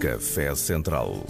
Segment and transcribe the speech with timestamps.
[0.00, 1.24] Café Central.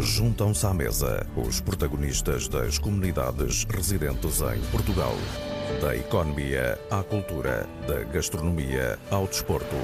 [0.00, 5.14] Juntam-se à mesa os protagonistas das comunidades residentes em Portugal.
[5.80, 9.74] Da economia à cultura, da gastronomia ao desporto.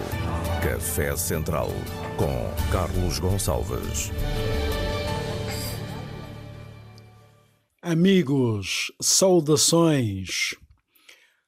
[0.63, 1.69] Café Central
[2.17, 4.13] com Carlos Gonçalves.
[7.83, 10.55] Amigos, saudações.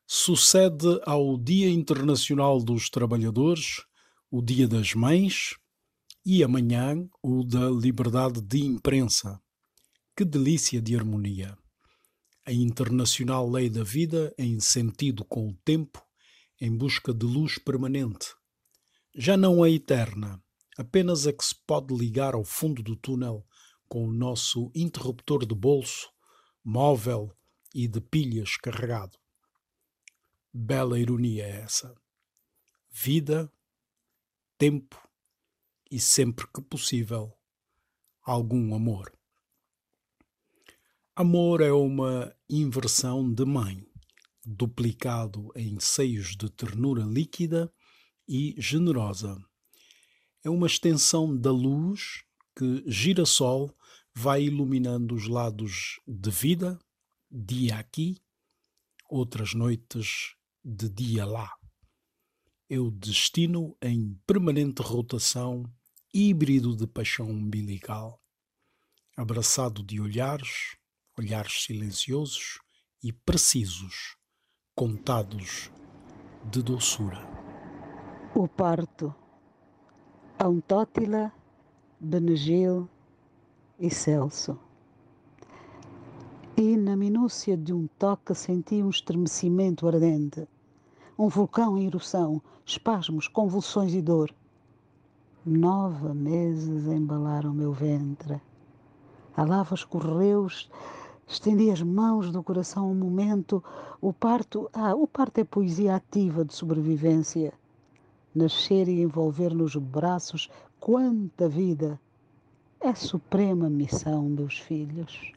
[0.05, 3.85] Sucede ao Dia Internacional dos Trabalhadores,
[4.29, 5.55] o Dia das Mães
[6.29, 9.41] e amanhã o da Liberdade de Imprensa.
[10.17, 11.57] Que delícia de harmonia!
[12.45, 16.05] A Internacional Lei da Vida em sentido com o tempo,
[16.61, 18.35] em busca de luz permanente.
[19.15, 20.43] Já não é eterna,
[20.77, 23.47] apenas a que se pode ligar ao fundo do túnel
[23.89, 26.11] com o nosso interruptor de bolso,
[26.65, 27.33] móvel
[27.73, 29.17] e de pilhas carregado.
[30.53, 31.95] Bela ironia é essa.
[32.91, 33.49] Vida,
[34.59, 35.06] tempo
[35.91, 37.33] e, sempre que possível,
[38.23, 39.13] algum amor.
[41.15, 43.87] Amor é uma inversão de mãe,
[44.45, 47.73] duplicado em seios de ternura líquida
[48.29, 49.43] e generosa.
[50.45, 52.23] É uma extensão da luz
[52.57, 53.75] que girassol
[54.15, 56.79] vai iluminando os lados de vida,
[57.31, 58.21] dia aqui,
[59.09, 61.53] outras noites de dia lá.
[62.69, 65.63] O destino em permanente rotação,
[66.13, 68.21] híbrido de paixão umbilical,
[69.17, 70.77] abraçado de olhares,
[71.17, 72.59] olhares silenciosos
[73.01, 74.17] e precisos,
[74.75, 75.71] contados
[76.51, 77.21] de doçura.
[78.35, 79.15] O parto,
[80.37, 81.33] Antótila,
[82.01, 82.89] Benegil
[83.79, 84.59] e Celso.
[86.57, 90.49] E na minúcia de um toque senti um estremecimento ardente
[91.19, 94.35] um vulcão em erupção, espasmos, convulsões e dor.
[95.45, 98.41] Nove meses embalaram meu ventre.
[99.37, 100.69] Alava os correus,
[101.27, 103.63] estendi as mãos do coração um momento.
[104.01, 107.53] O parto, ah, o parto é poesia ativa de sobrevivência.
[108.35, 111.99] Nascer e envolver nos braços quanta vida.
[112.81, 115.33] É suprema missão dos filhos.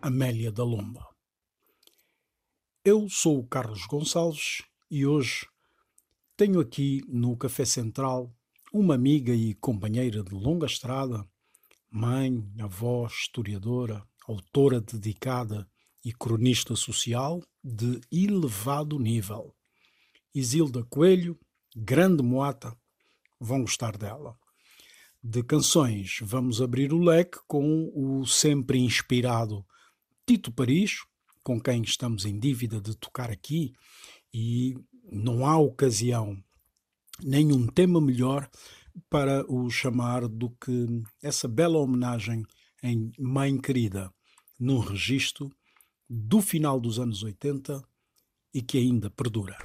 [0.00, 1.08] Amélia da Lomba.
[2.84, 5.46] Eu sou o Carlos Gonçalves e hoje
[6.36, 8.34] tenho aqui no Café Central
[8.72, 11.26] uma amiga e companheira de longa estrada,
[11.90, 15.68] mãe, avó, historiadora, autora dedicada
[16.04, 19.54] e cronista social de elevado nível.
[20.34, 21.38] Isilda Coelho,
[21.74, 22.76] grande moata,
[23.40, 24.36] vão gostar dela.
[25.22, 29.64] De canções, vamos abrir o leque com o sempre inspirado
[30.26, 31.04] Tito Paris,
[31.42, 33.72] com quem estamos em dívida de tocar aqui
[34.34, 34.76] e
[35.12, 36.36] não há ocasião,
[37.22, 38.50] nenhum tema melhor
[39.08, 42.42] para o chamar do que essa bela homenagem
[42.82, 44.12] em Mãe Querida,
[44.58, 45.48] num registro
[46.10, 47.82] do final dos anos 80
[48.52, 49.56] e que ainda perdura.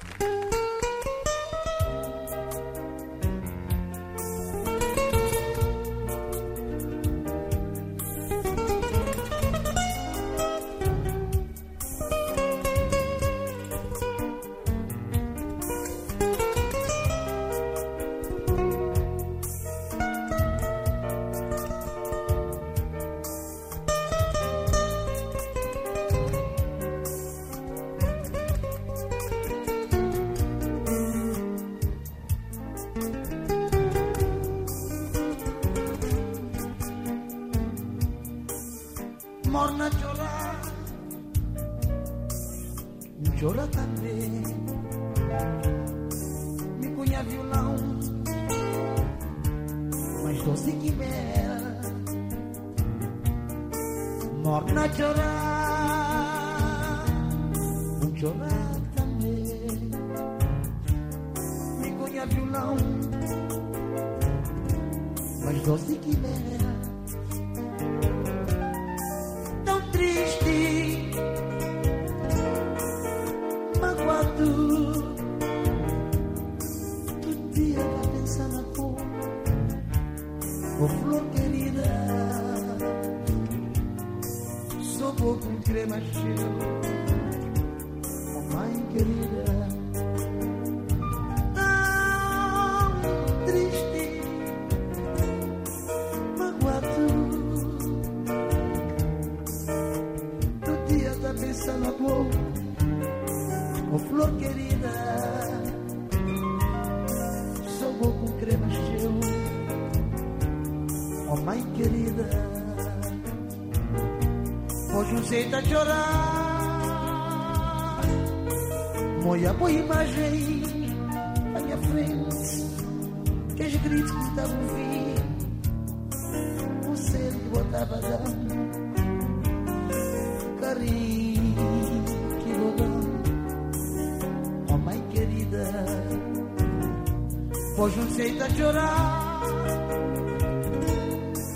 [137.80, 139.40] Hoje não sei da chorar.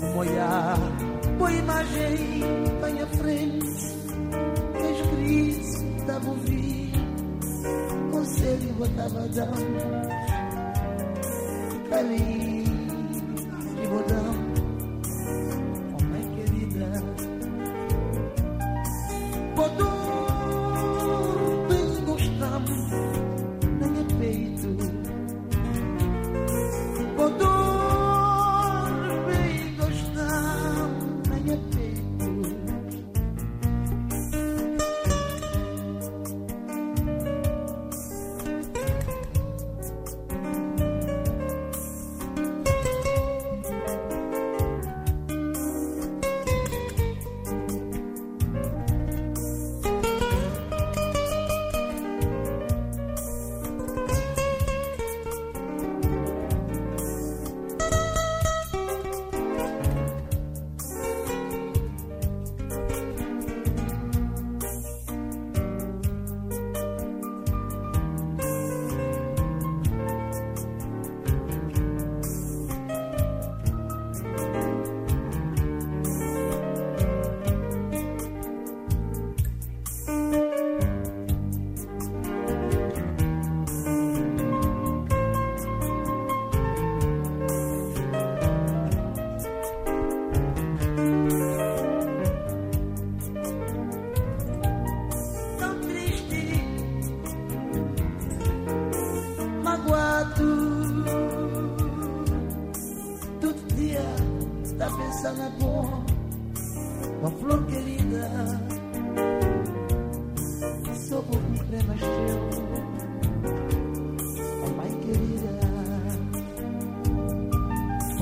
[0.01, 0.77] Um olhar,
[1.51, 2.41] imagem
[2.81, 3.67] bem frente.
[4.73, 6.33] Que escrito tava a
[8.11, 10.15] Conselho eu tava dando.
[11.93, 12.54] Ali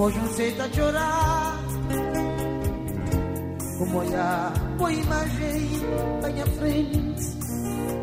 [0.04, 1.64] Hoje não aceita chorar
[3.78, 5.70] Como olhar para a imagem
[6.22, 7.24] à minha frente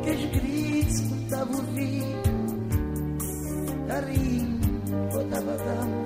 [0.03, 2.31] Que os gritos que tava ouvindo
[3.87, 4.61] Carinho,
[5.13, 6.05] eu estava dando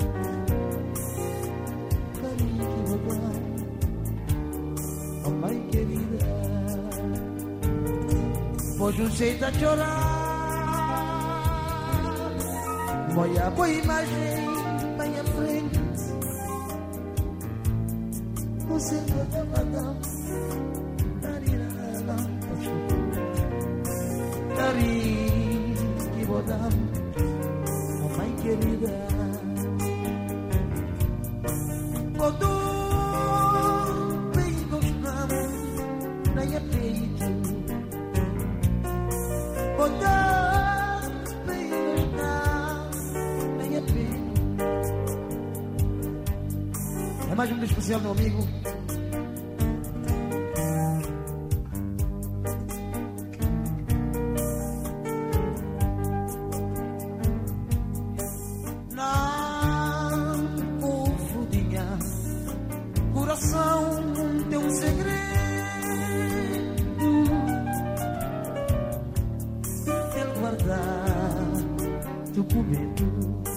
[2.20, 3.54] Carinho que eu dando
[5.26, 6.26] Oh, mãe querida
[8.80, 9.94] Hoje não aceita chorar
[13.06, 14.53] Como olhar para a imagem
[72.34, 73.53] documento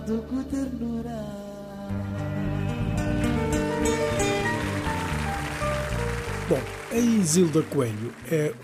[0.00, 1.20] dado com ternura
[6.48, 8.54] Bom, a Isilda Coelho é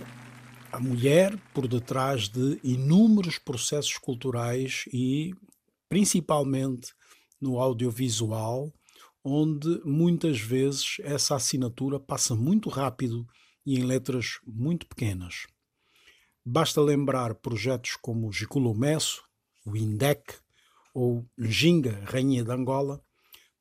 [0.73, 5.35] a mulher por detrás de inúmeros processos culturais e
[5.89, 6.93] principalmente
[7.41, 8.73] no audiovisual,
[9.23, 13.27] onde muitas vezes essa assinatura passa muito rápido
[13.65, 15.47] e em letras muito pequenas.
[16.45, 19.23] Basta lembrar projetos como Gicolomesso,
[19.65, 20.46] o INDEC
[20.97, 23.05] ou Njinga, Rainha de Angola,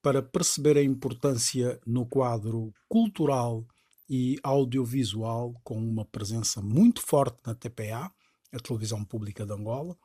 [0.02, 3.68] para perceber a importância no quadro cultural
[4.10, 8.10] e audiovisual com uma presença muito forte na TPA,
[8.54, 9.98] a Televisão Pública de Angola,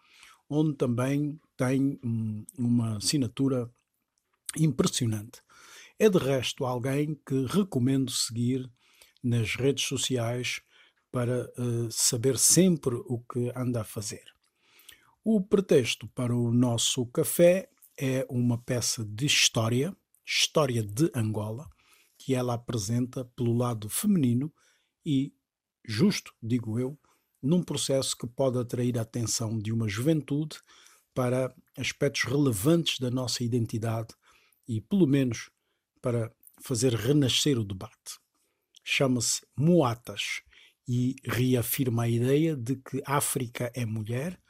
[0.48, 3.70] onde também tem hum, uma assinatura
[4.58, 5.40] impressionante.
[6.00, 8.68] É de resto alguém que recomendo seguir
[9.22, 10.60] nas redes sociais
[11.12, 14.24] para eh, saber sempre o que anda a fazer.
[15.22, 19.94] O pretexto para o nosso café é uma peça de história,
[20.26, 21.68] História de Angola,
[22.16, 24.50] que ela apresenta pelo lado feminino
[25.04, 25.34] e,
[25.84, 26.98] justo, digo eu,
[27.42, 30.58] num processo que pode atrair a atenção de uma juventude
[31.12, 34.14] para aspectos relevantes da nossa identidade
[34.66, 35.50] e, pelo menos,
[36.00, 38.18] para fazer renascer o debate.
[38.82, 40.40] Chama-se Moatas
[40.88, 44.40] e reafirma a ideia de que África é mulher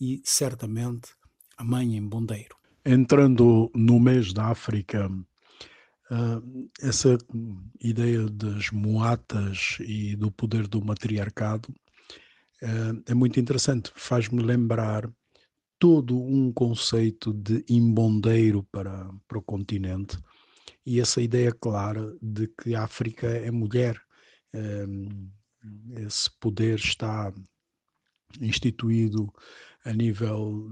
[0.00, 1.10] e, certamente,
[1.56, 2.56] a mãe em bondeiro.
[2.84, 5.10] Entrando no mês da África,
[6.10, 7.16] Uh, essa
[7.80, 11.68] ideia das moatas e do poder do matriarcado
[12.62, 13.92] uh, é muito interessante.
[13.94, 15.08] Faz-me lembrar
[15.78, 20.18] todo um conceito de imbondeiro para, para o continente
[20.84, 23.96] e essa ideia clara de que a África é mulher.
[24.52, 25.30] Uh,
[26.04, 27.32] esse poder está
[28.40, 29.32] instituído
[29.84, 30.68] a nível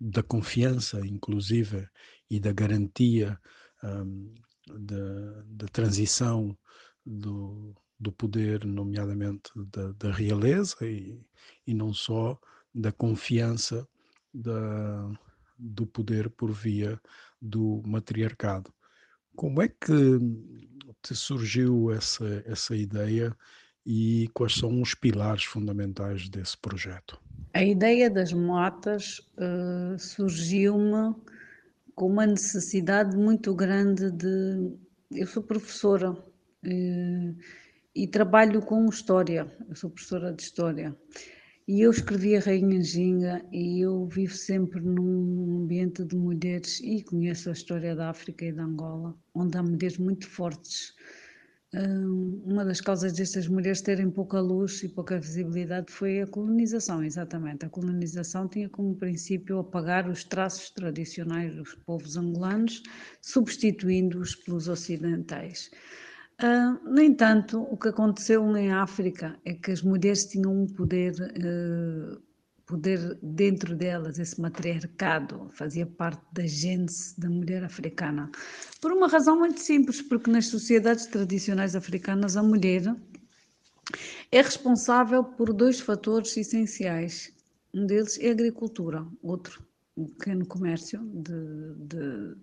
[0.00, 1.88] da confiança, inclusive,
[2.30, 3.38] e da garantia
[3.82, 4.34] um,
[4.66, 6.56] da, da, transição
[7.04, 11.20] do, do, poder, nomeadamente da, da realeza, e,
[11.66, 12.38] e, não só
[12.74, 13.86] da confiança
[14.32, 15.10] da,
[15.58, 17.00] do poder por via
[17.40, 18.72] do matriarcado.
[19.36, 20.18] Como é que
[21.02, 23.36] te surgiu essa, essa ideia
[23.86, 27.20] e quais são os pilares fundamentais desse projeto?
[27.52, 31.14] A ideia das motas uh, surgiu-me
[31.94, 34.72] com uma necessidade muito grande de.
[35.12, 36.16] Eu sou professora
[37.94, 40.96] e trabalho com história, eu sou professora de história.
[41.66, 47.02] E eu escrevi a Rainha Ginga e eu vivo sempre num ambiente de mulheres e
[47.02, 50.94] conheço a história da África e da Angola, onde há mulheres muito fortes.
[52.44, 57.66] Uma das causas destas mulheres terem pouca luz e pouca visibilidade foi a colonização, exatamente.
[57.66, 62.80] A colonização tinha como princípio apagar os traços tradicionais dos povos angolanos,
[63.20, 65.70] substituindo-os pelos ocidentais.
[66.42, 71.12] Uh, no entanto, o que aconteceu em África é que as mulheres tinham um poder,
[71.12, 72.20] uh,
[72.66, 78.30] poder dentro delas, esse matriarcado fazia parte da gênese da mulher africana.
[78.80, 82.82] Por uma razão muito simples, porque nas sociedades tradicionais africanas a mulher
[84.32, 87.32] é responsável por dois fatores essenciais.
[87.72, 89.62] Um deles é a agricultura, outro,
[89.96, 92.36] o pequeno comércio de, de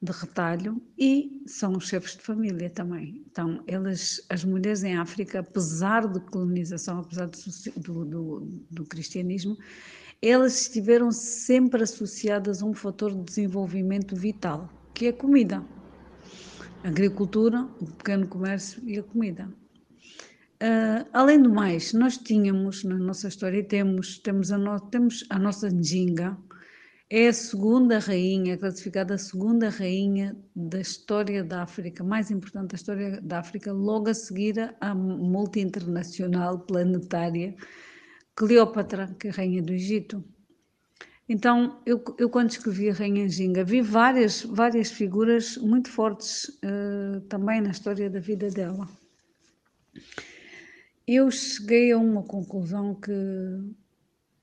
[0.00, 3.24] de retalho e são os chefes de família também.
[3.30, 7.30] Então, elas, as mulheres em África, apesar de colonização, apesar
[7.76, 9.56] do, do, do cristianismo,
[10.20, 15.62] elas estiveram sempre associadas a um fator de desenvolvimento vital, que é a comida.
[16.84, 19.48] A agricultura, o pequeno comércio e a comida.
[20.56, 25.38] Uh, além do mais, nós tínhamos na nossa história, temos, temos, a, no, temos a
[25.38, 26.36] nossa Njinga,
[27.08, 32.76] é a segunda rainha, classificada a segunda rainha da história da África, mais importante da
[32.76, 37.54] história da África, logo a seguir à multi-internacional planetária
[38.34, 40.22] Cleópatra, que é a rainha do Egito.
[41.28, 47.20] Então, eu, eu quando escrevi a Rainha Ginga, vi várias, várias figuras muito fortes uh,
[47.22, 48.86] também na história da vida dela.
[51.06, 53.10] Eu cheguei a uma conclusão que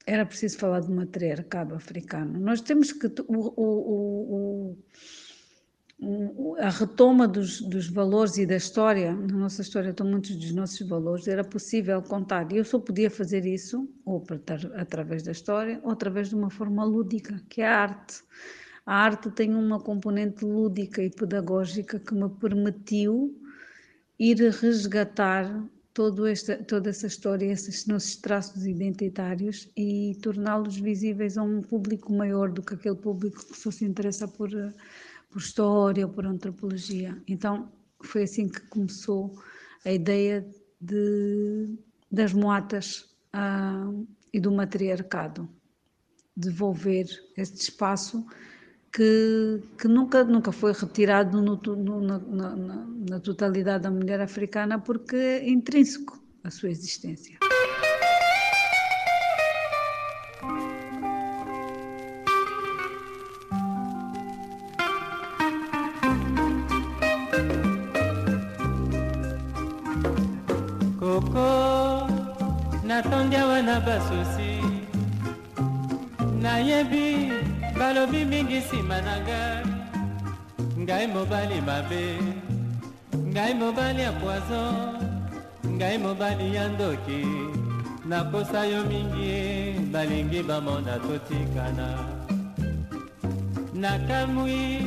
[0.05, 2.39] era preciso falar de matriarcado africano.
[2.39, 3.07] Nós temos que.
[3.27, 4.77] O, o,
[5.99, 10.51] o, a retoma dos, dos, valores e da história, na nossa história estão muitos dos
[10.51, 12.51] nossos valores, era possível contar.
[12.51, 14.21] Eu só podia fazer isso, ou
[14.75, 18.21] através da história, ou através de uma forma lúdica, que é a arte.
[18.85, 23.39] A arte tem uma componente lúdica e pedagógica que me permitiu
[24.19, 31.43] ir resgatar todo esta, toda essa história, esses nossos traços identitários e torná-los visíveis a
[31.43, 34.49] um público maior do que aquele público que só se interessa por,
[35.29, 37.21] por história ou por antropologia.
[37.27, 39.39] Então, foi assim que começou
[39.85, 40.47] a ideia
[40.81, 41.77] de,
[42.11, 43.91] das moatas ah,
[44.33, 45.47] e do matriarcado,
[46.35, 47.05] devolver
[47.37, 48.25] este espaço
[48.93, 54.79] que, que nunca, nunca foi retirado no, no, na, na, na totalidade da mulher africana
[54.79, 57.39] porque é intrínseco à sua existência.
[78.03, 79.63] Balobi mingi nsima na ngai
[80.83, 82.19] ngai mobali mabe.
[83.31, 84.99] Ngai mobali ya poison.
[85.63, 87.23] Ngai mobali ya ndoki.
[88.05, 89.43] Nakosa yo mingi ye
[89.91, 91.87] balingi bamona totikana
[93.73, 94.83] nakamwi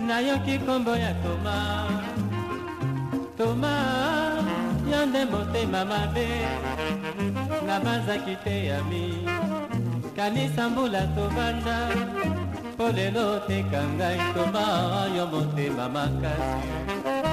[0.00, 1.56] nayoki nkombo ya toma
[3.36, 3.74] toma
[4.90, 6.28] yo nde motema mabe.
[7.66, 9.28] Nabanzaki te yami
[10.16, 11.76] kanisa mbula tobanda
[12.76, 16.28] これの手考えとまあよもてままか
[17.22, 17.25] す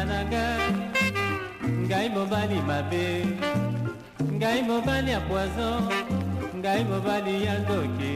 [0.00, 0.72] mingi nsima na ngai
[1.86, 3.24] ngai mobali mabe
[4.32, 5.82] ngai mobali ya poison
[6.56, 8.14] ngai mobali ya ndoki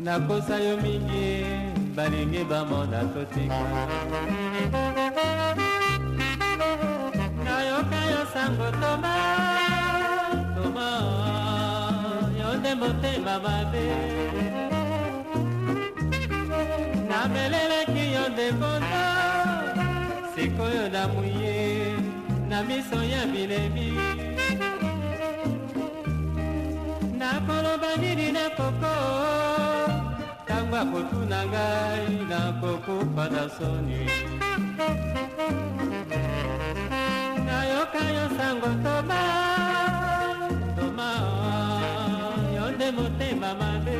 [0.00, 1.44] nakosa yo mingi
[1.96, 3.64] balingi bamona totika
[7.44, 9.14] nayoka yo sango toma
[10.54, 10.88] toma
[12.38, 13.86] yo nde motema mabe.
[17.08, 18.83] Namelelaki yo ndebonda
[20.54, 21.94] sikoyo namuye
[22.48, 23.92] na miso ya bilebi
[27.18, 28.94] nakoloba nini na koko
[30.44, 34.06] ntango akotuna ngai nakokufa na soni.
[37.46, 39.22] Nayoka nalobaka yo sango toba
[40.76, 41.10] toma
[42.54, 43.98] yo nde motema mabe.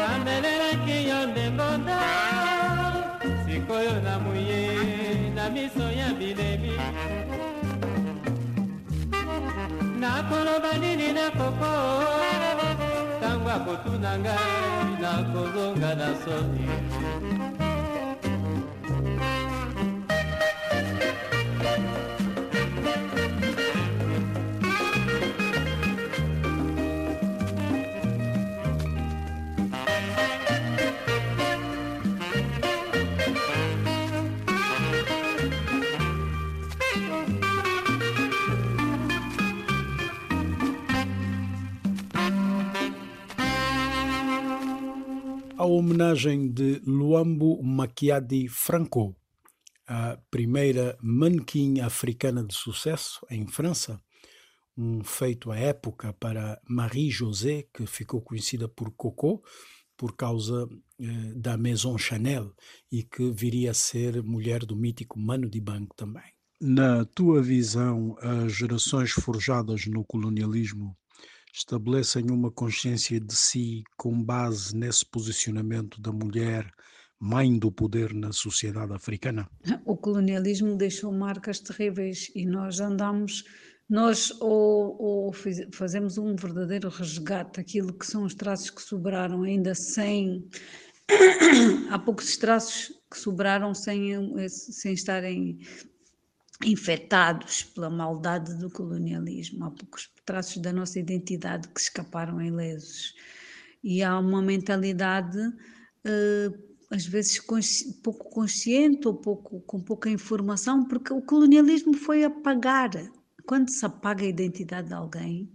[0.00, 2.49] Namelelaki yo nde ngonda
[3.70, 6.72] sikoyo na muye na miso ya bilemi
[10.00, 11.70] nakoloba nini na koko
[13.18, 16.66] ntango akotuna ngai nakozonga na soni
[45.76, 49.16] homenagem de Luambo Makiadi Franco,
[49.86, 54.00] a primeira manequim africana de sucesso em França,
[54.76, 59.42] um feito à época para Marie-José, que ficou conhecida por Coco,
[59.96, 60.66] por causa
[60.98, 62.54] eh, da Maison Chanel
[62.90, 66.32] e que viria a ser mulher do mítico Mano Dibango também.
[66.60, 70.96] Na tua visão, as gerações forjadas no colonialismo
[71.52, 76.70] estabelecem uma consciência de si com base nesse posicionamento da mulher
[77.20, 79.48] mãe do poder na sociedade africana?
[79.84, 83.44] O colonialismo deixou marcas terríveis e nós andamos,
[83.88, 85.32] nós ou, ou
[85.72, 90.48] fazemos um verdadeiro resgate daquilo que são os traços que sobraram ainda sem.
[91.90, 94.12] Há poucos traços que sobraram sem,
[94.48, 95.58] sem estarem
[96.64, 99.64] infectados pela maldade do colonialismo.
[99.64, 103.14] Há poucos traços da nossa identidade que escaparam ilesos.
[103.82, 107.40] E há uma mentalidade, uh, às vezes,
[108.02, 112.90] pouco consciente ou pouco, com pouca informação, porque o colonialismo foi apagar.
[113.46, 115.50] Quando se apaga a identidade de alguém,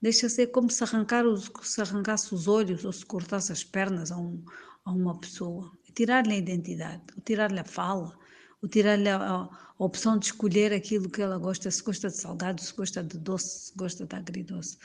[0.00, 4.12] deixa ser como se, arrancar os, se arrancasse os olhos ou se cortasse as pernas
[4.12, 4.44] a, um,
[4.84, 5.72] a uma pessoa.
[5.94, 8.16] Tirar-lhe a identidade, tirar-lhe a fala,
[8.62, 12.60] o tirar-lhe a, a, opção de escolher aquilo que ela gosta, se gosta de salgado,
[12.60, 14.76] se gosta de doce, se gosta de agridoce.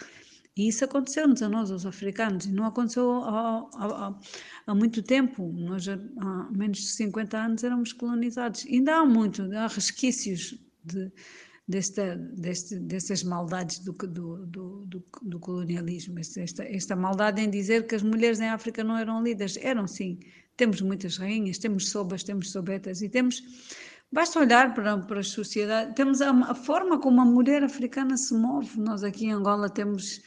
[0.57, 4.17] E isso aconteceu-nos a nós, os africanos, e não aconteceu há,
[4.73, 5.51] muito tempo.
[5.51, 5.97] Nós, há
[6.49, 8.65] menos de 50 anos, éramos colonizados.
[8.65, 11.11] Ainda há muito, há resquícios de,
[11.67, 16.19] desta, deste, dessas maldades do, do, do, do colonialismo.
[16.19, 19.57] Esta, esta maldade em dizer que as mulheres em África não eram líderes.
[19.57, 20.19] Eram sim,
[20.55, 23.43] temos muitas rainhas, temos sobas, temos sobetas e temos.
[24.11, 25.93] Basta olhar para, para as sociedades.
[25.95, 28.79] Temos a, a, forma como a mulher africana se move.
[28.79, 30.21] Nós aqui em Angola temos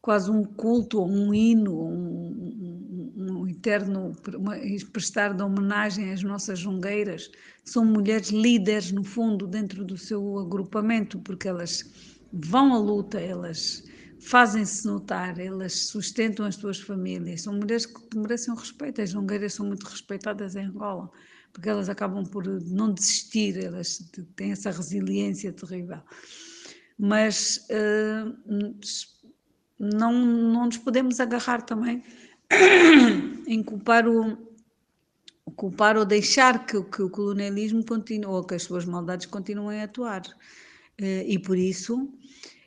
[0.00, 4.56] quase um culto, um hino, um, um, um eterno uma,
[4.92, 7.30] prestar de homenagem às nossas jungueiras.
[7.64, 11.84] São mulheres líderes, no fundo, dentro do seu agrupamento, porque elas
[12.32, 13.84] vão à luta, elas
[14.20, 19.66] fazem-se notar, elas sustentam as suas famílias, são mulheres que merecem respeito, as jungueiras são
[19.66, 21.10] muito respeitadas em Angola,
[21.52, 23.98] porque elas acabam por não desistir, elas
[24.36, 26.00] têm essa resiliência terrível.
[26.98, 28.36] Mas uh,
[29.78, 32.02] não, não nos podemos agarrar também
[33.46, 34.36] em culpar o,
[35.56, 39.84] culpar ou deixar que, que o colonialismo continue, ou que as suas maldades continuem a
[39.84, 40.22] atuar.
[41.00, 42.12] Uh, e por isso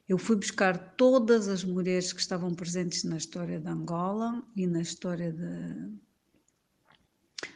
[0.07, 4.81] eu fui buscar todas as mulheres que estavam presentes na história de Angola e na
[4.81, 5.89] história de,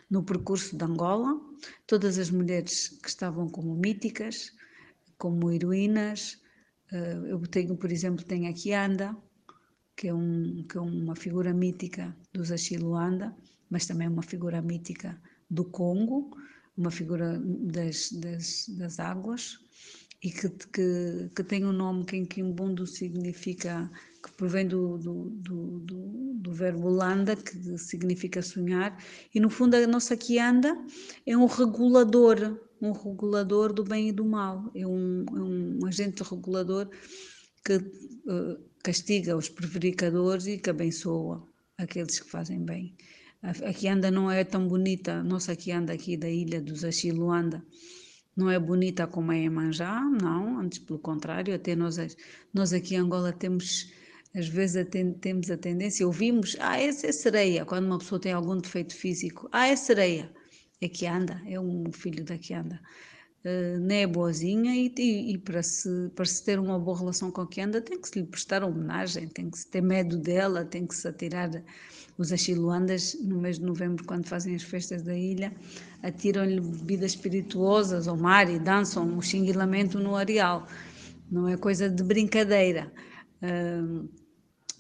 [0.10, 1.40] no percurso de Angola,
[1.88, 4.52] todas as mulheres que estavam como míticas,
[5.18, 6.42] como heroínas.
[6.92, 9.16] Eh, eu tenho, por exemplo, tenho aqui Anda,
[9.96, 13.36] que é, um, que é uma figura mítica do Zachi Luanda,
[13.70, 16.36] mas também uma figura mítica do Congo,
[16.78, 19.58] uma figura das, das, das águas,
[20.22, 23.90] e que, que, que tem um nome que em Quimbundo significa,
[24.26, 25.80] que provém do, do, do,
[26.36, 28.98] do, verbo landa, que significa sonhar,
[29.34, 30.76] e no fundo a nossa Kianda
[31.26, 36.24] é um regulador, um regulador do bem e do mal, é um, é um agente
[36.24, 36.90] regulador
[37.64, 42.96] que uh, castiga os prevaricadores e que abençoa aqueles que fazem bem.
[43.44, 47.64] A, a Kianda não é tão bonita, a nossa Kianda aqui da ilha dos Achiluanda,
[48.36, 51.98] não é bonita como é Emanjá, não, antes pelo contrário, até nós,
[52.54, 53.92] nós aqui em Angola temos,
[54.36, 54.86] às vezes
[55.22, 59.48] temos a tendência, ouvimos, ah, essa é sereia, quando uma pessoa tem algum defeito físico,
[59.52, 60.30] ah, é sereia,
[60.82, 62.80] é que anda, é um filho da que anda.
[63.46, 67.30] Uh, não é boazinha e, e, e, para, se, para se ter uma boa relação
[67.30, 70.18] com a que anda tem que se lhe prestar homenagem, tem que se ter medo
[70.18, 71.52] dela, tem que se atirar
[72.18, 75.54] os achiluandas, no mês de novembro, quando fazem as festas da ilha,
[76.02, 80.68] atiram-lhe bebidas espirituosas ao mar e dançam o xinguilamento no areal.
[81.30, 82.92] Não é coisa de brincadeira.
[83.44, 84.10] Uh,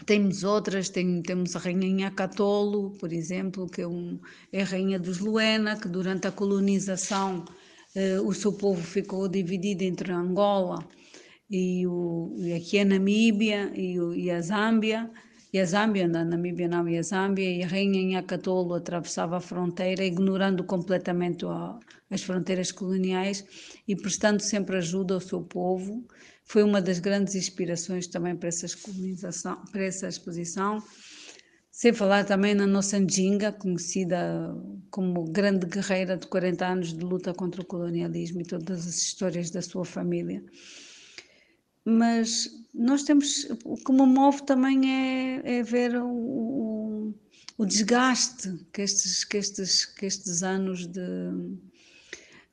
[0.05, 4.19] temos outras, tem, temos a rainha Catolo, por exemplo, que é, um,
[4.51, 7.45] é a rainha dos Luena, que durante a colonização
[7.95, 10.85] uh, o seu povo ficou dividido entre Angola
[11.49, 15.09] e, o, e aqui a Namíbia e, o, e a Zâmbia,
[15.53, 19.39] e a Zâmbia, na Namíbia não, e a Zâmbia, e a rainha Nhakatolo atravessava a
[19.39, 21.79] fronteira, ignorando completamente a,
[22.09, 23.45] as fronteiras coloniais
[23.87, 26.05] e prestando sempre ajuda ao seu povo.
[26.45, 28.67] Foi uma das grandes inspirações também para essa,
[29.71, 30.81] para essa exposição.
[31.71, 34.55] Sem falar também na nossa Njinga, conhecida
[34.89, 39.49] como grande guerreira de 40 anos de luta contra o colonialismo e todas as histórias
[39.49, 40.41] da sua família
[41.85, 47.13] mas nós temos, o que me move também é, é ver o, o,
[47.59, 50.99] o, desgaste que estes, que estes, que estes anos de,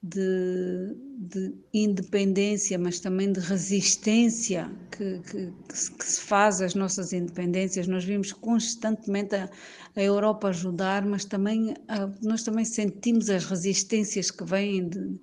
[0.02, 7.86] de, de independência, mas também de resistência que, que, que, se faz às nossas independências.
[7.86, 9.48] Nós vimos constantemente a,
[9.94, 15.20] a Europa ajudar, mas também a, nós também sentimos as resistências que vêm de,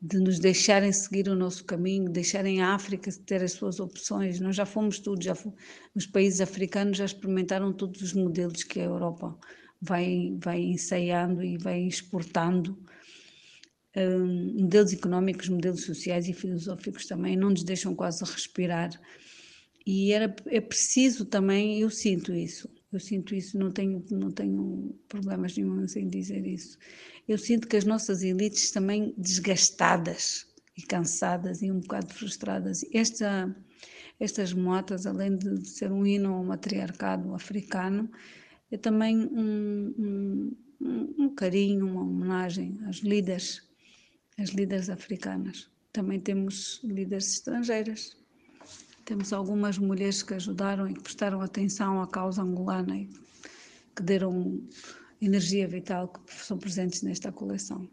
[0.00, 4.40] de nos deixarem seguir o nosso caminho, deixarem a África ter as suas opções.
[4.40, 5.58] Nós já fomos tudo, já fomos,
[5.94, 9.38] os países africanos já experimentaram todos os modelos que a Europa
[9.78, 12.78] vai, vai ensaiando e vai exportando.
[13.94, 18.90] Um, modelos económicos, modelos sociais e filosóficos também não nos deixam quase respirar.
[19.86, 24.94] E era, é preciso também, eu sinto isso, eu sinto isso, não tenho, não tenho
[25.08, 26.78] problemas nenhum em dizer isso
[27.28, 32.84] eu sinto que as nossas elites também desgastadas e cansadas e um bocado frustradas.
[32.92, 33.54] Esta,
[34.18, 38.10] estas motas, além de ser um hino ao matriarcado africano,
[38.70, 43.62] é também um, um, um carinho, uma homenagem às líderes,
[44.38, 45.70] às líderes africanas.
[45.92, 48.16] Também temos líderes estrangeiras.
[49.04, 53.10] Temos algumas mulheres que ajudaram e que prestaram atenção à causa angolana e
[53.94, 54.62] que deram
[55.20, 57.88] energia vital que são presentes nesta coleção.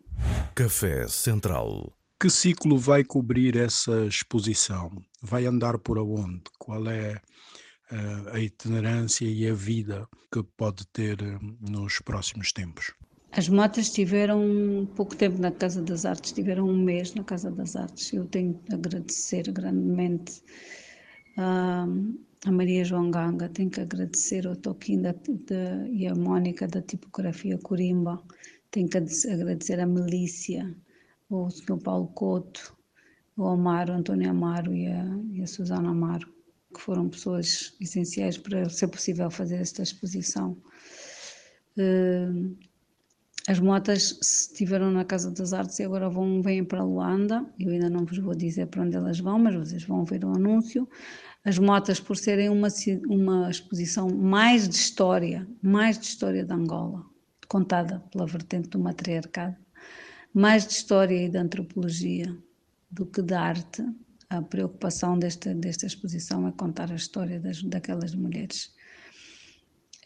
[0.56, 1.93] Café Central.
[2.21, 4.91] Que ciclo vai cobrir essa exposição?
[5.21, 6.43] Vai andar por onde?
[6.58, 7.15] Qual é
[7.91, 12.93] uh, a itinerância e a vida que pode ter uh, nos próximos tempos?
[13.32, 17.76] As motas estiveram pouco tempo na Casa das Artes, tiveram um mês na Casa das
[17.76, 18.12] Artes.
[18.12, 20.42] Eu tenho de agradecer grandemente
[21.38, 26.68] uh, a Maria João Ganga, tenho que agradecer ao Toquinho da, de, e a Mónica
[26.68, 28.20] da tipografia Corimba,
[28.72, 30.76] tenho que agradecer a Melícia,
[31.30, 31.78] o Sr.
[31.84, 32.76] Paulo Couto,
[33.38, 36.28] o Amaro, Antônio Amaro e a, e a Susana Amaro,
[36.74, 40.58] que foram pessoas essenciais para ser possível fazer esta exposição.
[41.78, 42.58] Uh,
[43.50, 47.44] as motas estiveram na Casa das Artes e agora vão, vêm para Luanda.
[47.60, 50.36] Eu ainda não vos vou dizer para onde elas vão, mas vocês vão ver o
[50.36, 50.88] anúncio.
[51.44, 52.68] As motas, por serem uma,
[53.08, 57.04] uma exposição mais de história, mais de história de Angola,
[57.48, 59.58] contada pela vertente do matriarcado,
[60.32, 62.32] mais de história e de antropologia
[62.92, 63.84] do que de arte,
[64.30, 68.72] a preocupação desta, desta exposição é contar a história das, daquelas mulheres.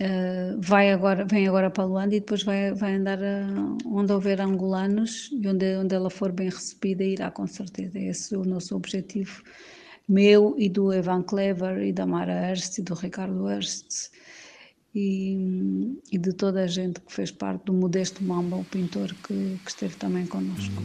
[0.02, 4.42] Uh, vai agora, vem agora para Luanda e depois vai, vai andar uh, onde houver
[4.42, 8.00] angolanos e onde, onde ela for bem recebida irá com certeza.
[8.00, 9.44] Esse é o nosso objetivo
[10.08, 14.10] meu e do Evan Clever e da Mara Hurst e do Ricardo Hurst
[14.96, 19.58] e, e, de toda a gente que fez parte do Modesto Mamba, o pintor que,
[19.64, 20.84] que esteve também connosco.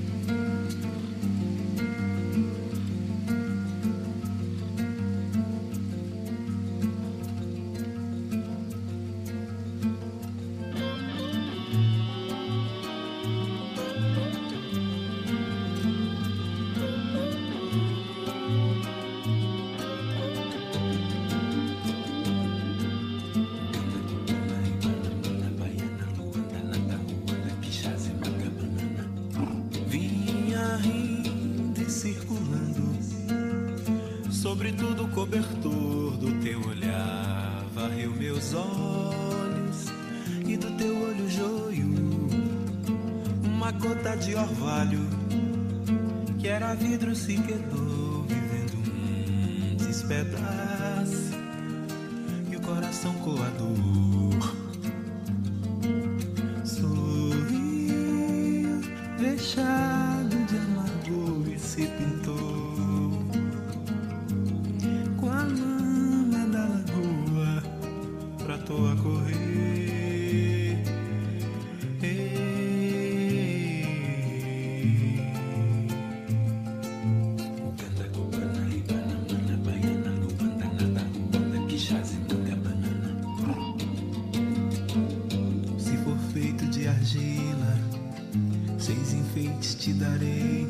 [88.98, 90.66] Anéis, enfeites te darei.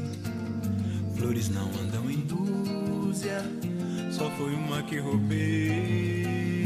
[1.17, 3.43] Flores não andam em dúzia,
[4.11, 6.58] só foi uma que roubei.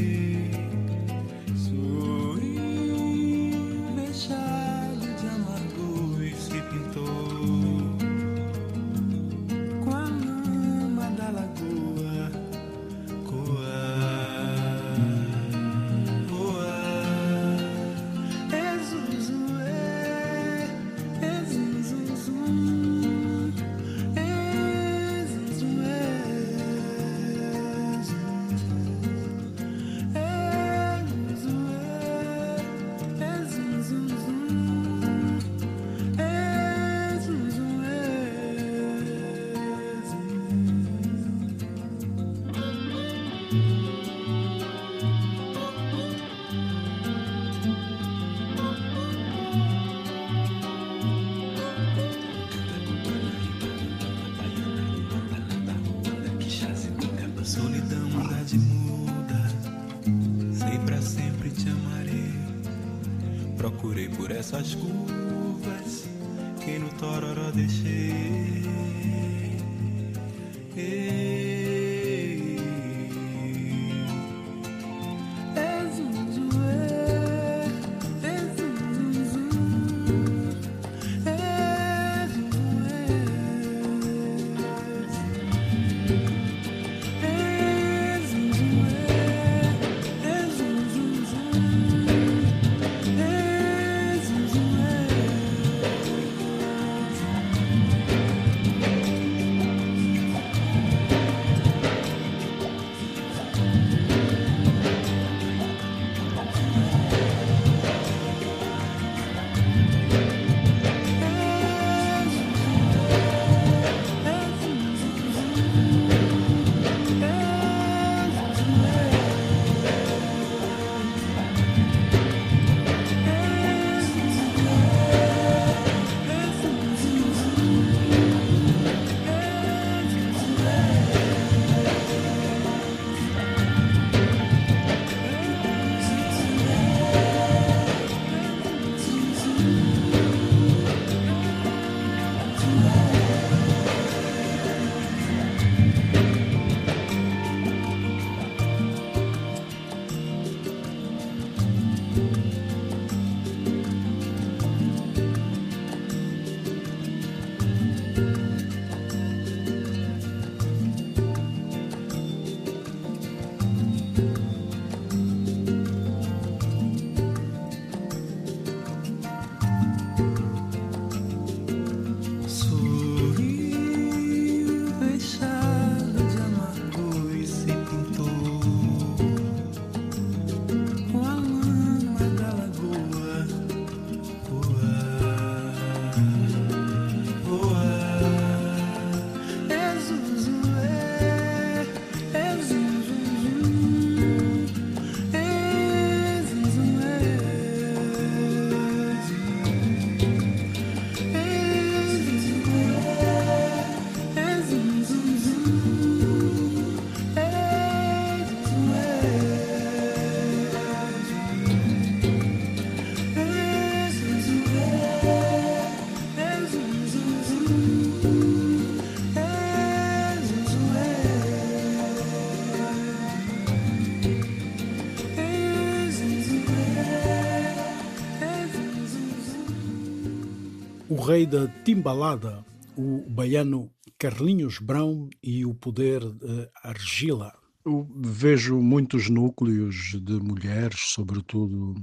[231.22, 232.64] Rei da timbalada,
[232.96, 237.56] o baiano Carlinhos Brown e o poder de argila.
[237.84, 241.94] Eu vejo muitos núcleos de mulheres, sobretudo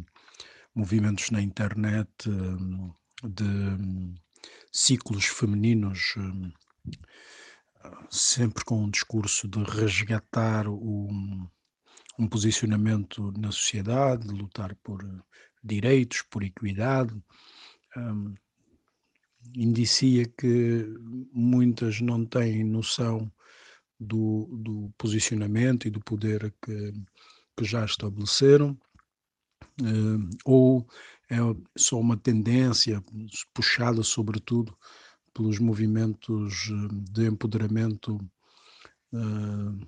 [0.73, 4.15] movimentos na internet, hum, de hum,
[4.71, 6.51] ciclos femininos, hum,
[8.09, 15.03] sempre com um discurso de resgatar um posicionamento na sociedade, de lutar por
[15.61, 17.13] direitos, por equidade.
[19.55, 20.85] Indicia que
[21.33, 23.31] muitas não têm noção
[23.99, 26.93] do, do posicionamento e do poder que,
[27.57, 28.77] que já estabeleceram,
[29.81, 30.87] eh, ou
[31.29, 31.37] é
[31.77, 33.03] só uma tendência
[33.53, 34.77] puxada, sobretudo,
[35.33, 38.17] pelos movimentos eh, de empoderamento
[39.13, 39.85] eh,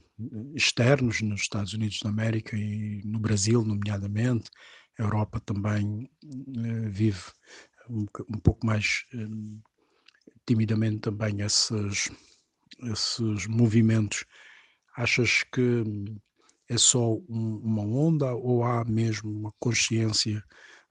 [0.56, 4.50] externos nos Estados Unidos da América e no Brasil, nomeadamente.
[5.00, 6.10] A Europa também
[6.92, 7.24] vive
[7.90, 9.28] um, um pouco mais eh,
[10.46, 12.12] timidamente também esses,
[12.84, 14.26] esses movimentos
[14.96, 15.84] Achas que
[16.68, 20.44] é só uma onda ou há mesmo uma consciência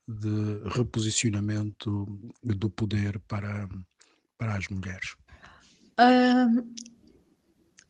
[0.09, 2.07] de reposicionamento
[2.43, 3.69] do poder para,
[4.39, 5.15] para as mulheres?
[5.99, 6.67] Uh,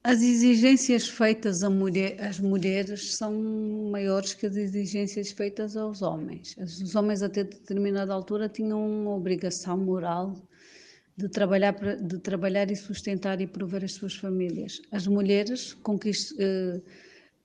[0.02, 3.34] as exigências feitas mulher, às mulheres são
[3.90, 6.56] maiores que as exigências feitas aos homens.
[6.56, 10.34] Os homens, até determinada altura, tinham uma obrigação moral
[11.16, 14.80] de trabalhar, de trabalhar e sustentar e prover as suas famílias.
[14.90, 15.76] As mulheres
[16.38, 16.80] eh,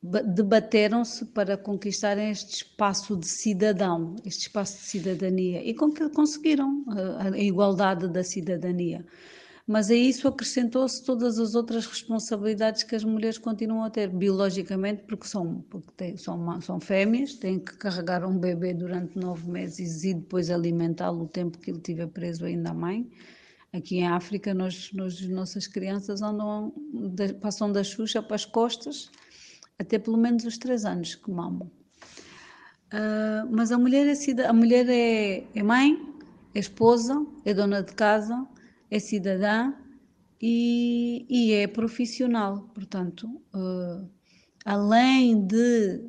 [0.01, 7.37] debateram-se para conquistarem este espaço de cidadão, este espaço de cidadania, e conseguiram eh, a
[7.37, 9.05] igualdade da cidadania
[9.67, 15.03] mas a isso acrescentou-se todas as outras responsabilidades que as mulheres continuam a ter, biologicamente,
[15.03, 20.03] porque são, porque têm, são, são fêmeas, têm que carregar um bebê durante nove meses
[20.03, 23.09] e depois alimentá-lo o tempo que ele estiver preso ainda à mãe.
[23.73, 26.73] Aqui em África, nós, nós, nossas crianças andam,
[27.41, 29.09] passam da Xuxa para as costas
[29.77, 31.69] até pelo menos os três anos que mamam.
[32.93, 35.99] Uh, mas a mulher, é, a mulher é, é mãe,
[36.53, 38.47] é esposa, é dona de casa,
[38.95, 39.73] é cidadã
[40.41, 42.69] e, e é profissional.
[42.73, 44.09] Portanto, uh,
[44.63, 46.01] além de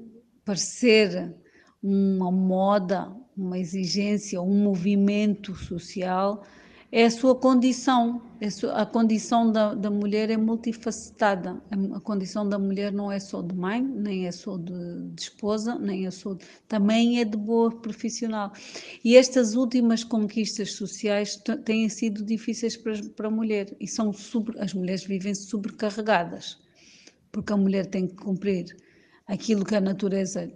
[0.44, 1.34] parecer
[1.82, 6.44] uma moda, uma exigência, um movimento social,
[6.90, 8.22] é a sua condição.
[8.74, 11.60] A condição da, da mulher é multifacetada.
[11.94, 15.78] A condição da mulher não é só de mãe, nem é só de, de esposa,
[15.78, 18.52] nem é só de, também é de boa profissional.
[19.02, 24.58] E estas últimas conquistas sociais têm sido difíceis para, para a mulher e são sobre,
[24.60, 26.58] as mulheres vivem sobrecarregadas,
[27.32, 28.76] porque a mulher tem que cumprir
[29.26, 30.52] aquilo que a natureza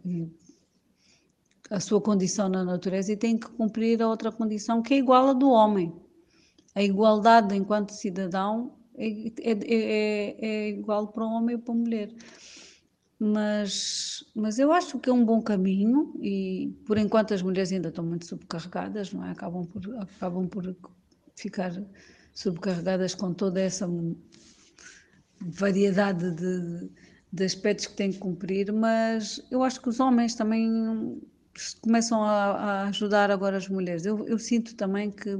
[1.70, 5.28] a sua condição na natureza e tem que cumprir a outra condição que é igual
[5.28, 5.92] à do homem
[6.74, 11.82] a igualdade enquanto cidadão é, é, é, é, igual para um homem e para uma
[11.82, 12.12] mulher.
[13.18, 17.88] Mas, mas eu acho que é um bom caminho e por enquanto as mulheres ainda
[17.88, 19.30] estão muito subcarregadas, não é?
[19.30, 20.74] Acabam por, acabam por
[21.36, 21.72] ficar
[22.32, 23.86] subcarregadas com toda essa
[25.40, 26.90] variedade de,
[27.32, 31.20] de aspectos que têm que cumprir, mas eu acho que os homens também
[31.82, 34.06] começam a, a ajudar agora as mulheres.
[34.06, 35.38] Eu, eu sinto também que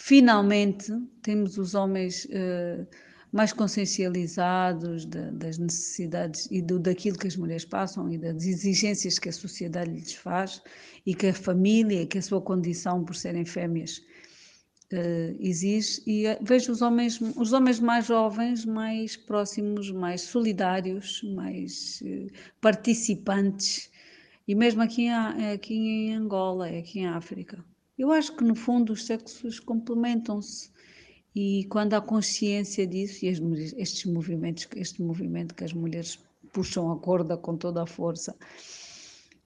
[0.00, 0.90] finalmente
[1.22, 2.86] temos os homens uh,
[3.30, 9.18] mais consciencializados de, das necessidades e do, daquilo que as mulheres passam e das exigências
[9.18, 10.62] que a sociedade lhes faz
[11.04, 13.98] e que a família, que a sua condição por serem fêmeas
[14.90, 16.02] uh, exige.
[16.06, 22.02] E uh, vejo os homens, os homens mais jovens, mais próximos, mais solidários, mais
[22.58, 23.90] participantes.
[24.48, 27.62] E mesmo aqui, aqui em Angola, aqui em África.
[28.00, 30.70] Eu acho que no fundo os sexos complementam-se
[31.36, 36.18] e quando há consciência disso e mulheres, estes movimentos, este movimento que as mulheres
[36.50, 38.34] puxam a corda com toda a força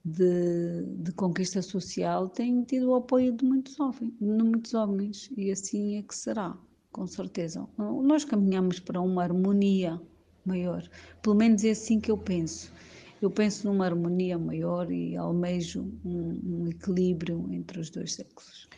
[0.05, 5.51] de, de conquista social tem tido o apoio de muitos homens, de muitos homens e
[5.51, 6.57] assim é que será,
[6.93, 7.67] com certeza.
[7.77, 10.01] Nós caminhamos para uma harmonia
[10.47, 10.89] maior,
[11.21, 12.73] pelo menos é assim que eu penso
[13.21, 18.69] eu penso numa harmonia maior e almejo um, um equilíbrio entre os dois sexos.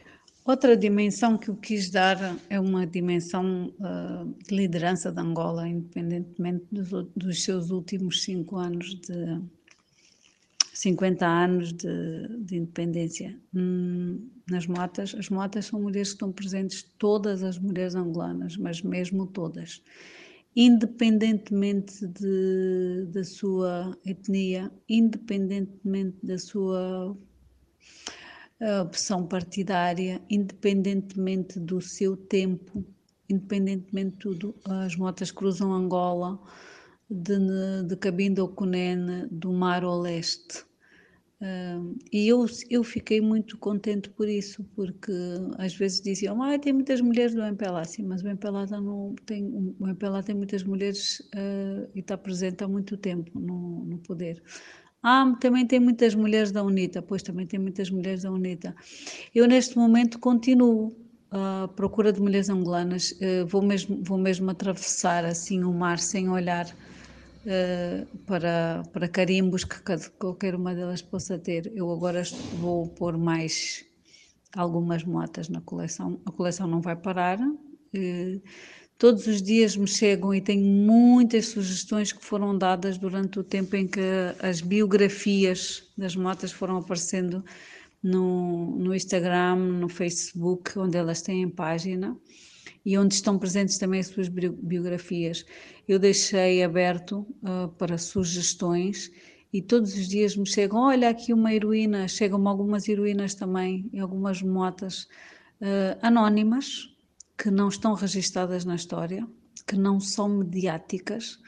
[0.45, 6.65] Outra dimensão que eu quis dar é uma dimensão uh, de liderança de Angola, independentemente
[6.71, 9.43] dos, dos, seus últimos cinco anos de
[10.73, 13.37] 50 anos de, de independência.
[13.53, 18.83] Hum, nas motas, as motas são mulheres que estão presentes, todas as mulheres angolanas, mas
[18.83, 19.83] mesmo todas
[20.57, 27.15] independentemente de, da sua etnia, independentemente da sua
[28.59, 32.83] eh, opção partidária, independentemente do seu tempo,
[33.29, 34.55] independentemente de tudo.
[34.65, 36.41] As motas cruzam Angola
[37.09, 37.39] de,
[37.87, 40.66] de Cabinda ao Cunene, do mar ao leste.
[41.39, 45.13] Uh, e eu, eu fiquei muito contente por isso, porque
[45.59, 49.45] às vezes diziam, ah, tem muitas mulheres do MPLA, sim, mas o MPLA não tem,
[49.79, 54.43] o MPLA tem muitas mulheres uh, e está presente há muito tempo no, no poder.
[55.03, 58.75] Ah, também tem muitas mulheres da UNITA, pois também tem muitas mulheres da UNITA.
[59.35, 60.97] Eu neste momento continuo
[61.31, 66.31] à procura de mulheres angolanas, uh, vou, mesmo, vou mesmo atravessar assim o mar sem
[66.31, 66.67] olhar
[68.27, 69.77] para, para carimbos que
[70.19, 71.73] qualquer uma delas possa ter.
[71.75, 72.23] Eu agora
[72.59, 73.85] vou pôr mais
[74.55, 76.21] algumas motas na coleção.
[76.27, 77.39] A coleção não vai parar.
[77.41, 78.43] Uh,
[78.99, 83.77] todos os dias me chegam e tenho muitas sugestões que foram dadas durante o tempo
[83.77, 84.01] em que
[84.41, 87.45] as biografias das motas foram aparecendo
[88.03, 92.17] no, no Instagram, no Facebook, onde elas têm página
[92.87, 95.45] e onde estão presentes também as suas biografias.
[95.89, 99.11] Eu deixei aberto uh, para sugestões
[99.53, 104.41] e todos os dias me chegam, olha aqui uma heroína, chegam-me algumas heroínas também, algumas
[104.41, 105.09] motas
[105.61, 106.89] uh, anónimas,
[107.37, 109.27] que não estão registadas na história,
[109.67, 111.41] que não são mediáticas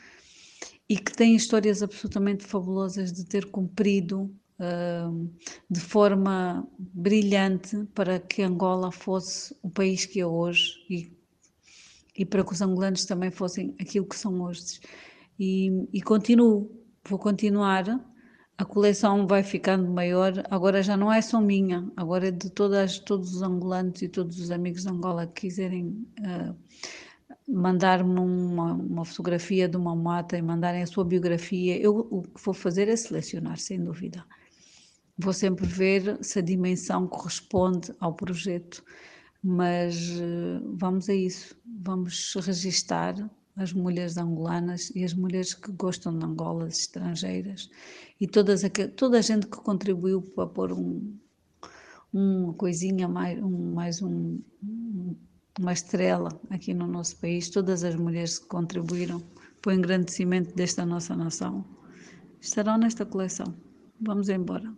[0.89, 4.23] e que têm histórias absolutamente fabulosas de ter cumprido
[4.59, 5.31] uh,
[5.71, 11.18] de forma brilhante para que Angola fosse o país que é hoje e,
[12.19, 14.81] e para que os angolanos também fossem aquilo que são hoje.
[15.39, 16.71] E, e continuo,
[17.09, 17.85] vou continuar
[18.59, 22.99] a coleção vai ficando maior, agora já não é só minha, agora é de todas,
[22.99, 26.57] todos os angolanos e todos os amigos de Angola que quiserem uh,
[27.47, 32.45] mandar-me uma, uma, fotografia de uma mata e mandarem a sua biografia, eu o que
[32.45, 34.27] vou fazer é selecionar, sem dúvida.
[35.17, 38.83] Vou sempre ver se a dimensão corresponde ao projeto,
[39.43, 43.15] mas uh, vamos a isso, vamos registar
[43.57, 47.69] as mulheres angolanas e as mulheres que gostam de Angola, estrangeiras,
[48.21, 48.63] e todas
[48.97, 51.19] toda a gente que contribuiu para pôr um,
[52.13, 54.41] uma coisinha, mais, um, mais um,
[55.59, 59.21] uma estrela aqui no nosso país, todas as mulheres que contribuíram
[59.61, 61.65] para o engrandecimento desta nossa nação,
[62.41, 63.55] estarão nesta coleção.
[64.01, 64.73] Vamos embora.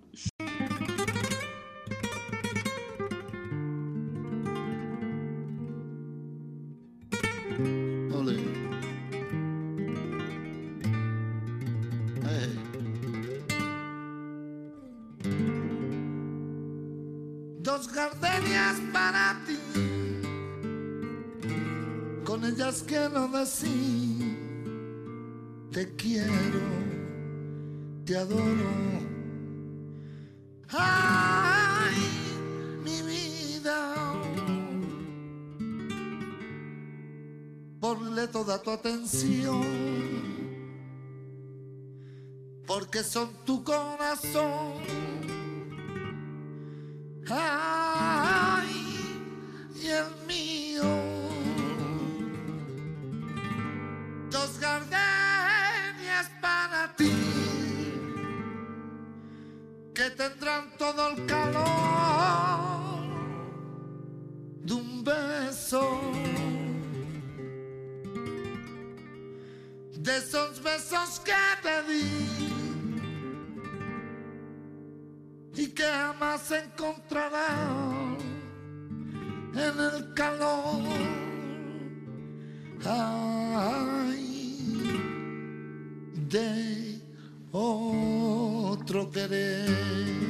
[43.00, 44.74] Porque son tu corazón.
[47.28, 48.70] Ay,
[49.82, 50.82] y el mío.
[54.30, 57.12] dos gardenias para ti
[59.92, 61.60] que tendrán todo el calor
[64.62, 66.00] de un beso
[69.96, 71.32] de esos besos que
[71.62, 72.49] te di
[75.70, 78.18] y que jamás encontrarás
[79.54, 80.82] en el calor
[86.28, 87.00] de
[87.52, 90.29] otro querer.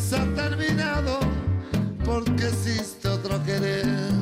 [0.00, 1.20] Se ha terminado,
[2.04, 4.19] porque existe otro querer.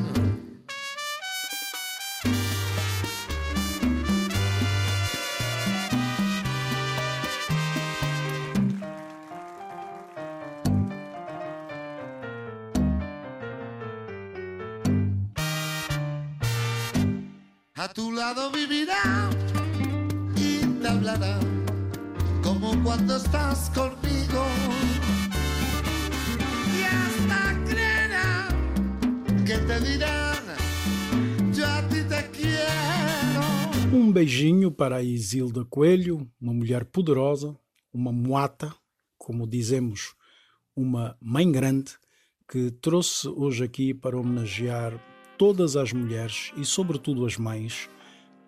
[34.19, 37.57] Beijinho para a Isilda Coelho, uma mulher poderosa,
[37.93, 38.75] uma moata,
[39.17, 40.13] como dizemos,
[40.75, 41.93] uma mãe grande,
[42.45, 45.01] que trouxe hoje aqui para homenagear
[45.37, 47.89] todas as mulheres e, sobretudo, as mães,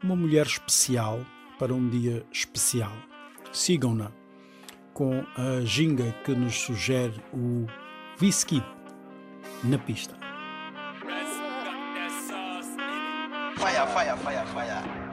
[0.04, 1.26] uma mulher especial
[1.58, 2.92] para um dia especial.
[3.54, 4.12] Sigam-na
[4.94, 7.66] com a ginga que nos sugere o
[8.22, 8.62] whisky
[9.64, 10.18] na pista.
[13.56, 15.11] Fire, fire, fire, fire.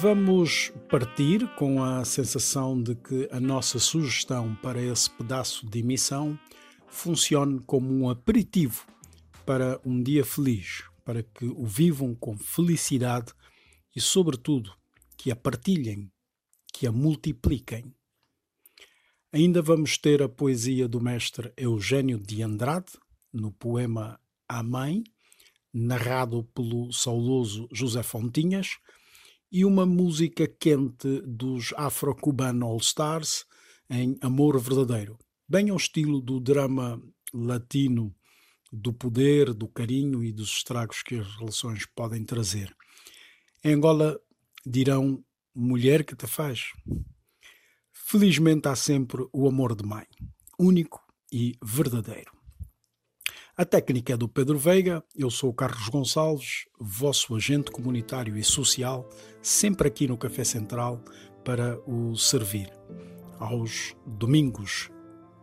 [0.00, 6.40] Vamos partir com a sensação de que a nossa sugestão para esse pedaço de emissão
[6.88, 8.86] funcione como um aperitivo
[9.44, 13.34] para um dia feliz, para que o vivam com felicidade
[13.94, 14.72] e, sobretudo,
[15.18, 16.10] que a partilhem,
[16.72, 17.94] que a multipliquem.
[19.30, 22.92] Ainda vamos ter a poesia do mestre Eugênio de Andrade,
[23.30, 25.04] no poema A Mãe,
[25.70, 28.78] narrado pelo saudoso José Fontinhas
[29.50, 33.44] e uma música quente dos Afro-Cubano All Stars
[33.88, 38.14] em Amor Verdadeiro, bem ao estilo do drama latino
[38.72, 42.74] do poder, do carinho e dos estragos que as relações podem trazer.
[43.64, 44.20] Em Angola
[44.64, 45.24] dirão
[45.54, 46.72] mulher que te faz.
[47.92, 50.06] Felizmente há sempre o amor de mãe,
[50.58, 51.00] único
[51.32, 52.39] e verdadeiro.
[53.60, 58.42] A técnica é do Pedro Veiga, eu sou o Carlos Gonçalves, vosso agente comunitário e
[58.42, 59.06] social,
[59.42, 60.98] sempre aqui no Café Central
[61.44, 62.72] para o servir.
[63.38, 64.90] Aos domingos,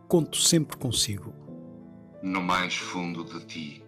[0.08, 1.32] conto sempre consigo.
[2.20, 3.84] No mais fundo de ti,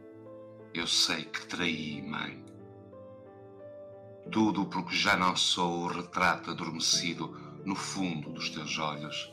[0.72, 2.40] eu sei que traí, mãe.
[4.30, 9.32] Tudo porque já não sou o retrato adormecido no fundo dos teus olhos.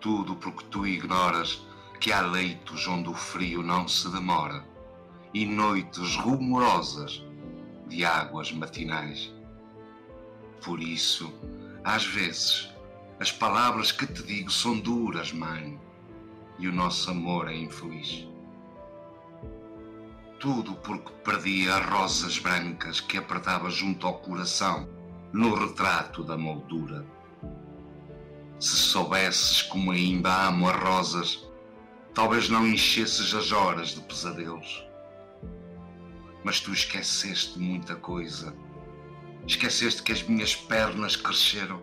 [0.00, 1.62] Tudo porque tu ignoras
[2.00, 4.64] que há leitos onde o frio não se demora
[5.34, 7.22] e noites rumorosas
[7.86, 9.32] de águas matinais.
[10.64, 11.30] Por isso,
[11.84, 12.70] às vezes,
[13.20, 15.78] as palavras que te digo são duras, mãe,
[16.58, 18.26] e o nosso amor é infeliz.
[20.38, 24.88] Tudo porque perdi as rosas brancas que apertava junto ao coração
[25.34, 27.06] no retrato da moldura.
[28.58, 31.49] Se soubesses como ainda amo as rosas,
[32.20, 34.86] Talvez não enchesses as horas de pesadelos.
[36.44, 38.54] Mas tu esqueceste muita coisa.
[39.46, 41.80] Esqueceste que as minhas pernas cresceram,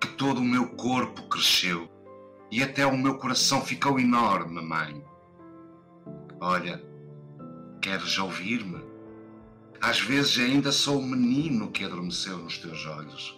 [0.00, 1.90] que todo o meu corpo cresceu
[2.48, 5.04] e até o meu coração ficou enorme, mãe.
[6.40, 6.80] Olha,
[7.82, 8.84] queres ouvir-me?
[9.80, 13.36] Às vezes ainda sou o menino que adormeceu nos teus olhos.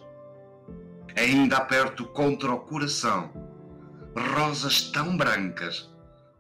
[1.17, 3.33] Ainda aperto contra o coração
[4.15, 5.91] rosas tão brancas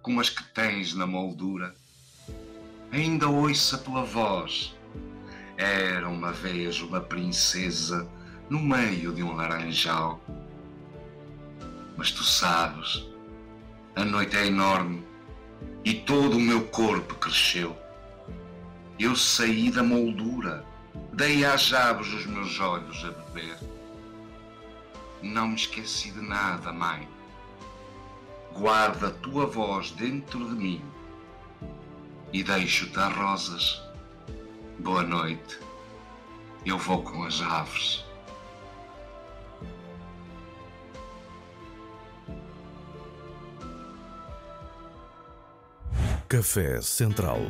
[0.03, 1.74] como as que tens na moldura.
[2.90, 4.74] Ainda ouço a tua voz.
[5.57, 8.09] Era uma vez uma princesa
[8.50, 10.20] no meio de um laranjal.
[11.96, 13.07] Mas tu sabes,
[13.94, 15.05] a noite é enorme
[15.84, 17.76] e todo o meu corpo cresceu.
[18.98, 20.64] Eu saí da moldura,
[21.12, 23.57] dei às aves os meus olhos a beber.
[25.22, 27.09] Não me esqueci de nada, mãe
[28.57, 30.84] guarda a tua voz dentro de mim
[32.32, 33.82] e deixo-te as rosas.
[34.78, 35.59] Boa noite,
[36.64, 38.05] eu vou com as aves.
[46.28, 47.40] Café Central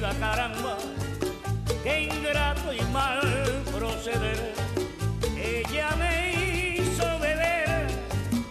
[0.00, 0.76] caramba,
[1.82, 3.20] qué ingrato y mal
[3.72, 4.54] proceder.
[5.36, 7.86] Ella me hizo beber,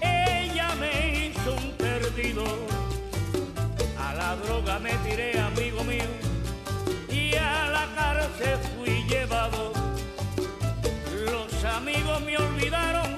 [0.01, 2.43] ella me hizo un perdido.
[3.99, 6.09] A la droga me tiré, amigo mío,
[7.09, 9.73] y a la cárcel fui llevado.
[11.25, 13.12] Los amigos me olvidaron.